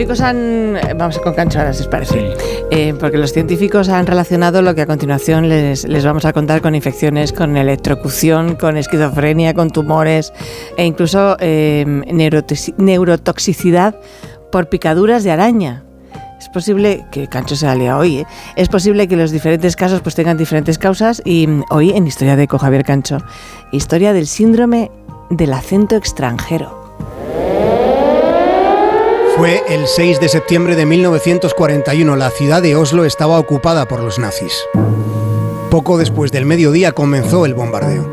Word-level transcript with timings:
científicos 0.00 0.20
han... 0.22 0.78
Vamos 0.96 1.18
con 1.18 1.34
Cancho 1.34 1.58
ahora, 1.58 1.74
si 1.74 1.82
os 1.82 1.88
parece. 1.88 2.34
Eh, 2.70 2.94
porque 2.98 3.18
los 3.18 3.34
científicos 3.34 3.90
han 3.90 4.06
relacionado 4.06 4.62
lo 4.62 4.74
que 4.74 4.80
a 4.80 4.86
continuación 4.86 5.50
les, 5.50 5.86
les 5.86 6.04
vamos 6.06 6.24
a 6.24 6.32
contar 6.32 6.62
con 6.62 6.74
infecciones, 6.74 7.34
con 7.34 7.54
electrocución, 7.58 8.56
con 8.56 8.78
esquizofrenia, 8.78 9.52
con 9.52 9.68
tumores 9.68 10.32
e 10.78 10.86
incluso 10.86 11.36
eh, 11.38 11.84
neurotoxicidad 12.78 13.94
por 14.50 14.70
picaduras 14.70 15.22
de 15.22 15.32
araña. 15.32 15.84
Es 16.38 16.48
posible 16.48 17.04
que 17.12 17.28
Cancho 17.28 17.54
se 17.54 17.66
ha 17.66 17.98
hoy, 17.98 18.20
¿eh? 18.20 18.26
es 18.56 18.70
posible 18.70 19.06
que 19.06 19.16
los 19.16 19.32
diferentes 19.32 19.76
casos 19.76 20.00
pues 20.00 20.14
tengan 20.14 20.38
diferentes 20.38 20.78
causas 20.78 21.20
y 21.26 21.46
mm, 21.46 21.64
hoy 21.68 21.90
en 21.90 22.06
Historia 22.06 22.36
de 22.36 22.44
Eco 22.44 22.58
Javier 22.58 22.84
Cancho, 22.84 23.18
historia 23.70 24.14
del 24.14 24.26
síndrome 24.26 24.90
del 25.28 25.52
acento 25.52 25.96
extranjero. 25.96 26.79
Fue 29.40 29.64
el 29.70 29.86
6 29.86 30.20
de 30.20 30.28
septiembre 30.28 30.76
de 30.76 30.84
1941. 30.84 32.14
La 32.14 32.28
ciudad 32.28 32.60
de 32.60 32.76
Oslo 32.76 33.06
estaba 33.06 33.38
ocupada 33.38 33.88
por 33.88 34.00
los 34.00 34.18
nazis. 34.18 34.52
Poco 35.70 35.96
después 35.96 36.30
del 36.30 36.44
mediodía 36.44 36.92
comenzó 36.92 37.46
el 37.46 37.54
bombardeo. 37.54 38.06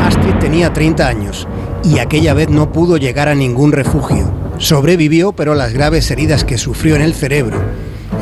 Astrid 0.00 0.36
tenía 0.40 0.72
30 0.72 1.06
años 1.06 1.46
y 1.84 1.98
aquella 1.98 2.32
vez 2.32 2.48
no 2.48 2.72
pudo 2.72 2.96
llegar 2.96 3.28
a 3.28 3.34
ningún 3.34 3.72
refugio. 3.72 4.32
Sobrevivió, 4.56 5.32
pero 5.32 5.54
las 5.54 5.74
graves 5.74 6.10
heridas 6.10 6.44
que 6.44 6.56
sufrió 6.56 6.96
en 6.96 7.02
el 7.02 7.12
cerebro 7.12 7.60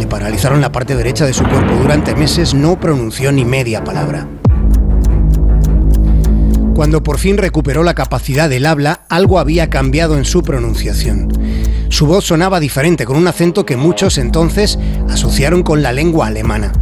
le 0.00 0.08
paralizaron 0.08 0.60
la 0.60 0.72
parte 0.72 0.96
derecha 0.96 1.24
de 1.24 1.34
su 1.34 1.44
cuerpo. 1.44 1.74
Durante 1.80 2.16
meses 2.16 2.54
no 2.54 2.80
pronunció 2.80 3.30
ni 3.30 3.44
media 3.44 3.84
palabra. 3.84 4.26
Cuando 6.74 7.04
por 7.04 7.18
fin 7.18 7.38
recuperó 7.38 7.84
la 7.84 7.94
capacidad 7.94 8.50
del 8.50 8.66
habla, 8.66 9.04
algo 9.08 9.38
había 9.38 9.70
cambiado 9.70 10.18
en 10.18 10.24
su 10.24 10.42
pronunciación. 10.42 11.28
Su 11.92 12.06
voz 12.06 12.24
sonaba 12.24 12.58
diferente, 12.58 13.04
con 13.04 13.18
un 13.18 13.28
acento 13.28 13.66
que 13.66 13.76
muchos 13.76 14.16
entonces 14.16 14.78
asociaron 15.10 15.62
con 15.62 15.82
la 15.82 15.92
lengua 15.92 16.28
alemana. 16.28 16.72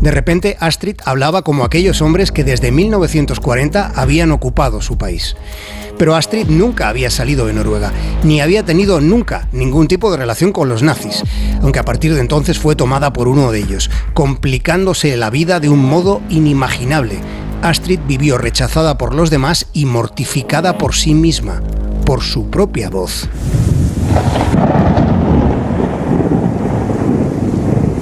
De 0.00 0.12
repente, 0.12 0.56
Astrid 0.60 0.94
hablaba 1.04 1.42
como 1.42 1.64
aquellos 1.64 2.00
hombres 2.00 2.30
que 2.30 2.44
desde 2.44 2.70
1940 2.70 3.92
habían 3.96 4.30
ocupado 4.30 4.80
su 4.80 4.96
país. 4.96 5.34
Pero 5.98 6.14
Astrid 6.14 6.46
nunca 6.46 6.88
había 6.88 7.10
salido 7.10 7.46
de 7.46 7.52
Noruega, 7.52 7.92
ni 8.22 8.40
había 8.40 8.64
tenido 8.64 9.00
nunca 9.00 9.48
ningún 9.50 9.88
tipo 9.88 10.08
de 10.12 10.18
relación 10.18 10.52
con 10.52 10.68
los 10.68 10.84
nazis, 10.84 11.24
aunque 11.62 11.80
a 11.80 11.84
partir 11.84 12.14
de 12.14 12.20
entonces 12.20 12.60
fue 12.60 12.76
tomada 12.76 13.12
por 13.12 13.26
uno 13.26 13.50
de 13.50 13.58
ellos, 13.58 13.90
complicándose 14.14 15.16
la 15.16 15.30
vida 15.30 15.58
de 15.58 15.68
un 15.68 15.84
modo 15.84 16.22
inimaginable. 16.28 17.18
Astrid 17.60 17.98
vivió 18.06 18.38
rechazada 18.38 18.96
por 18.98 19.16
los 19.16 19.30
demás 19.30 19.66
y 19.72 19.86
mortificada 19.86 20.78
por 20.78 20.94
sí 20.94 21.12
misma, 21.12 21.60
por 22.06 22.22
su 22.22 22.50
propia 22.50 22.88
voz. 22.88 23.28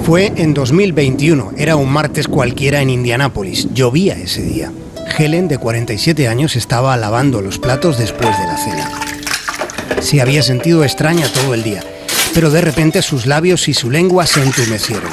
Fue 0.09 0.33
en 0.37 0.55
2021, 0.55 1.51
era 1.55 1.75
un 1.75 1.93
martes 1.93 2.27
cualquiera 2.27 2.81
en 2.81 2.89
Indianápolis, 2.89 3.67
llovía 3.75 4.15
ese 4.15 4.41
día. 4.41 4.71
Helen, 5.15 5.47
de 5.47 5.59
47 5.59 6.27
años, 6.27 6.55
estaba 6.55 6.97
lavando 6.97 7.43
los 7.43 7.59
platos 7.59 7.99
después 7.99 8.35
de 8.39 8.45
la 8.47 8.57
cena. 8.57 8.91
Se 10.01 10.19
había 10.19 10.41
sentido 10.41 10.83
extraña 10.83 11.31
todo 11.31 11.53
el 11.53 11.61
día, 11.61 11.83
pero 12.33 12.49
de 12.49 12.59
repente 12.61 13.03
sus 13.03 13.27
labios 13.27 13.67
y 13.67 13.75
su 13.75 13.91
lengua 13.91 14.25
se 14.25 14.41
entumecieron. 14.41 15.11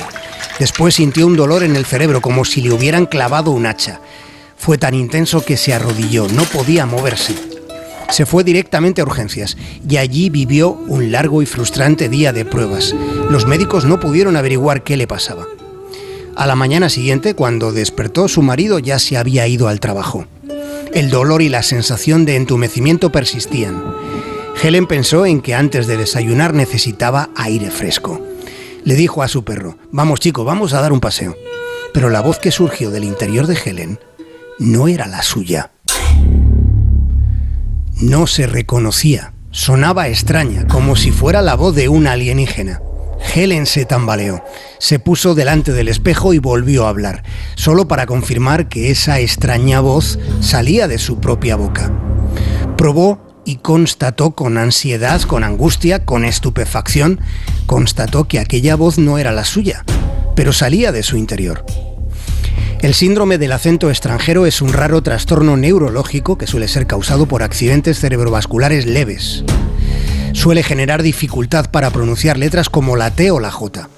Después 0.58 0.94
sintió 0.94 1.27
un 1.27 1.36
dolor 1.36 1.62
en 1.62 1.77
el 1.77 1.84
cerebro 1.84 2.22
como 2.22 2.47
si 2.47 2.62
le 2.62 2.72
hubieran 2.72 3.05
clavado 3.05 3.50
un 3.50 3.66
hacha. 3.66 4.00
Fue 4.56 4.78
tan 4.78 4.94
intenso 4.94 5.44
que 5.44 5.58
se 5.58 5.75
arrodilló, 5.75 6.27
no 6.28 6.44
podía 6.44 6.86
moverse. 6.86 7.55
Se 8.10 8.26
fue 8.26 8.44
directamente 8.44 9.00
a 9.00 9.04
urgencias 9.04 9.56
y 9.88 9.97
allí 9.97 10.31
vivió 10.31 10.70
un 10.70 11.10
largo 11.12 11.42
y 11.42 11.47
frustrante 11.47 12.08
día 12.08 12.32
de 12.32 12.44
pruebas. 12.44 12.94
Los 13.31 13.47
médicos 13.47 13.84
no 13.84 14.00
pudieron 14.00 14.36
averiguar 14.36 14.82
qué 14.84 14.97
le 14.97 15.06
pasaba. 15.06 15.47
A 16.36 16.47
la 16.47 16.54
mañana 16.54 16.88
siguiente, 16.88 17.34
cuando 17.34 17.72
despertó, 17.72 18.28
su 18.28 18.42
marido 18.42 18.78
ya 18.78 18.98
se 18.98 19.16
había 19.16 19.48
ido 19.48 19.69
al 19.69 19.81
trabajo. 19.81 20.26
El 20.92 21.10
dolor 21.10 21.42
y 21.42 21.48
la 21.48 21.62
sensación 21.62 22.25
de 22.25 22.36
entumecimiento 22.36 23.10
persistían. 23.10 23.82
Helen 24.62 24.86
pensó 24.86 25.26
en 25.26 25.41
que 25.41 25.54
antes 25.54 25.86
de 25.86 25.97
desayunar 25.97 26.54
necesitaba 26.54 27.31
aire 27.36 27.70
fresco. 27.70 28.20
Le 28.84 28.94
dijo 28.94 29.22
a 29.22 29.28
su 29.28 29.44
perro, 29.44 29.78
vamos 29.91 30.20
chico, 30.20 30.44
vamos 30.44 30.72
a 30.72 30.81
dar 30.81 30.92
un 30.92 31.00
paseo. 31.00 31.36
Pero 31.92 32.08
la 32.08 32.20
voz 32.20 32.38
que 32.38 32.50
surgió 32.50 32.91
del 32.91 33.04
interior 33.04 33.47
de 33.47 33.58
Helen 33.62 33.98
no 34.58 34.88
era 34.88 35.06
la 35.06 35.22
suya. 35.22 35.72
No 38.00 38.26
se 38.26 38.46
reconocía, 38.46 39.32
sonaba 39.50 40.08
extraña, 40.08 40.66
como 40.66 40.96
si 40.96 41.12
fuera 41.12 41.40
la 41.40 41.54
voz 41.54 41.74
de 41.74 41.88
un 41.88 42.06
alienígena. 42.06 42.82
Helen 43.34 43.64
se 43.64 43.86
tambaleó, 43.86 44.44
se 44.78 44.98
puso 44.98 45.34
delante 45.34 45.72
del 45.72 45.88
espejo 45.88 46.34
y 46.34 46.38
volvió 46.38 46.84
a 46.84 46.90
hablar, 46.90 47.22
solo 47.54 47.88
para 47.88 48.04
confirmar 48.04 48.68
que 48.68 48.90
esa 48.90 49.18
extraña 49.20 49.80
voz 49.80 50.18
salía 50.40 50.88
de 50.88 50.98
su 50.98 51.20
propia 51.20 51.56
boca. 51.56 51.90
Probó 52.76 53.42
y 53.46 53.56
constató 53.56 54.32
con 54.32 54.58
ansiedad, 54.58 55.22
con 55.22 55.42
angustia, 55.42 56.04
con 56.04 56.26
estupefacción, 56.26 57.18
constató 57.64 58.28
que 58.28 58.40
aquella 58.40 58.76
voz 58.76 58.98
no 58.98 59.16
era 59.16 59.32
la 59.32 59.46
suya, 59.46 59.86
pero 60.34 60.52
salía 60.52 60.92
de 60.92 61.02
su 61.02 61.16
interior. 61.16 61.64
El 62.82 62.92
síndrome 62.94 63.38
del 63.38 63.53
acento 63.53 63.88
extranjero 63.88 64.44
es 64.47 64.60
un 64.60 64.72
raro 64.72 65.03
trastorno 65.03 65.56
neurológico 65.56 66.37
que 66.37 66.47
suele 66.47 66.69
ser 66.69 66.87
causado 66.87 67.26
por 67.26 67.42
accidentes 67.42 67.98
cerebrovasculares 67.98 68.87
leves. 68.87 69.44
Suele 70.34 70.62
generar 70.62 71.03
dificultad 71.03 71.70
para 71.70 71.91
pronunciar 71.91 72.37
letras 72.37 72.69
como 72.69 72.94
la 72.97 73.10
T 73.10 73.31
o 73.31 73.41
la 73.41 73.50
J. 73.50 73.88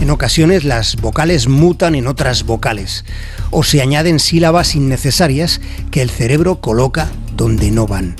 En 0.00 0.10
ocasiones 0.10 0.64
las 0.64 0.96
vocales 0.96 1.48
mutan 1.48 1.94
en 1.94 2.08
otras 2.08 2.44
vocales 2.44 3.04
o 3.50 3.62
se 3.62 3.80
añaden 3.80 4.18
sílabas 4.18 4.74
innecesarias 4.74 5.60
que 5.90 6.02
el 6.02 6.10
cerebro 6.10 6.60
coloca 6.60 7.08
donde 7.36 7.70
no 7.70 7.86
van. 7.86 8.16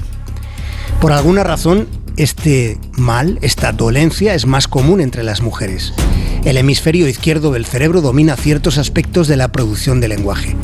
Por 1.01 1.13
alguna 1.13 1.43
razón, 1.43 1.89
este 2.17 2.79
mal, 2.93 3.39
esta 3.43 3.73
dolencia 3.73 4.35
es 4.35 4.47
más 4.47 4.69
común 4.69 5.01
entre 5.01 5.23
las 5.23 5.43
mujeres. 5.43 5.93
El 6.45 6.57
hemisferio 6.57 7.09
izquierdo 7.09 7.53
del 7.53 7.67
cerebro 7.67 8.01
domina 8.01 8.37
ciertos 8.37 8.79
aspectos 8.79 9.29
de 9.29 9.37
la 9.37 9.53
producción 9.53 10.01
de 10.01 10.09
lenguaje. 10.09 10.57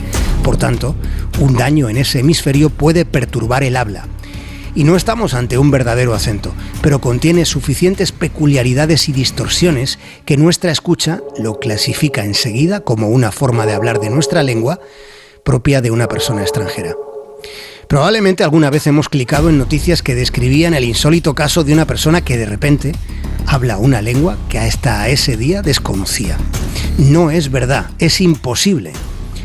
Por 0.43 0.57
tanto, 0.57 0.97
un 1.41 1.55
daño 1.57 1.89
en 1.89 1.97
ese 1.97 2.21
hemisferio 2.21 2.71
puede 2.71 3.05
perturbar 3.05 3.65
el 3.65 3.77
habla. 3.77 4.07
Y 4.75 4.85
no 4.85 4.97
estamos 4.97 5.35
ante 5.35 5.59
un 5.59 5.71
verdadero 5.71 6.15
acento, 6.15 6.55
pero 6.81 7.01
contiene 7.01 7.45
suficientes 7.45 8.11
peculiaridades 8.11 9.09
y 9.09 9.13
distorsiones 9.13 9.99
que 10.25 10.39
nuestra 10.39 10.73
escucha 10.73 11.21
lo 11.39 11.59
clasifica 11.59 12.25
enseguida 12.25 12.81
como 12.81 13.09
una 13.09 13.33
forma 13.33 13.67
de 13.67 13.75
hablar 13.75 14.01
de 14.01 14.09
nuestra 14.09 14.43
lengua 14.43 14.81
propia 15.45 15.83
de 15.83 15.91
una 15.91 16.09
persona 16.09 16.43
extranjera. 16.43 16.95
Probablemente 17.93 18.43
alguna 18.43 18.71
vez 18.71 18.87
hemos 18.87 19.11
clicado 19.11 19.51
en 19.51 19.59
noticias 19.59 20.03
que 20.03 20.15
describían 20.15 20.73
el 20.73 20.85
insólito 20.85 21.35
caso 21.35 21.63
de 21.63 21.75
una 21.75 21.87
persona 21.87 22.23
que 22.23 22.39
de 22.39 22.47
repente 22.47 22.93
habla 23.47 23.77
una 23.77 24.01
lengua 24.01 24.39
que 24.49 24.59
hasta 24.59 25.07
ese 25.09 25.37
día 25.37 25.61
desconocía. 25.61 26.39
No 26.97 27.31
es 27.31 27.51
verdad, 27.51 27.91
es 27.99 28.23
imposible. 28.23 28.95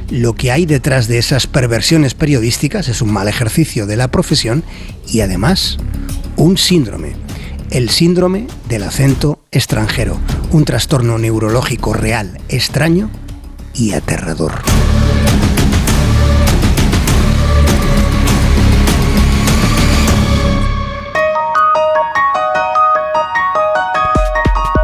Lo 0.09 0.34
que 0.34 0.53
hay 0.53 0.66
detrás 0.66 1.09
de 1.09 1.18
esas 1.18 1.46
perversiones 1.46 2.13
periodísticas 2.13 2.88
es 2.88 3.02
un 3.02 3.12
mal 3.12 3.28
ejercicio 3.28 3.85
de 3.85 3.97
la 3.97 4.12
profesión 4.12 4.64
y 5.09 5.19
además 5.19 5.75
un 6.38 6.58
síndrome. 6.58 7.18
El 7.69 7.90
síndrome 7.90 8.47
del 8.69 8.84
acento 8.84 9.41
extranjero, 9.52 10.18
un 10.52 10.64
trastorno 10.64 11.18
neurológico 11.18 11.91
real, 11.91 12.40
extraño 12.47 13.12
y 13.74 13.91
aterrador. 13.91 14.53